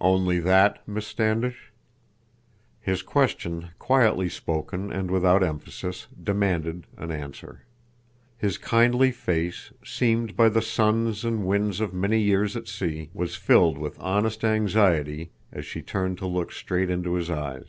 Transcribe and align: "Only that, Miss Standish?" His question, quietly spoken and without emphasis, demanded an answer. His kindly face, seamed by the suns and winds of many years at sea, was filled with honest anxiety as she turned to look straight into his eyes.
"Only 0.00 0.40
that, 0.40 0.82
Miss 0.88 1.06
Standish?" 1.06 1.70
His 2.80 3.00
question, 3.00 3.68
quietly 3.78 4.28
spoken 4.28 4.90
and 4.90 5.08
without 5.08 5.44
emphasis, 5.44 6.08
demanded 6.20 6.88
an 6.96 7.12
answer. 7.12 7.62
His 8.36 8.58
kindly 8.58 9.12
face, 9.12 9.72
seamed 9.84 10.36
by 10.36 10.48
the 10.48 10.62
suns 10.62 11.24
and 11.24 11.46
winds 11.46 11.78
of 11.80 11.94
many 11.94 12.18
years 12.18 12.56
at 12.56 12.66
sea, 12.66 13.10
was 13.14 13.36
filled 13.36 13.78
with 13.78 14.00
honest 14.00 14.42
anxiety 14.42 15.30
as 15.52 15.64
she 15.64 15.80
turned 15.80 16.18
to 16.18 16.26
look 16.26 16.50
straight 16.50 16.90
into 16.90 17.14
his 17.14 17.30
eyes. 17.30 17.68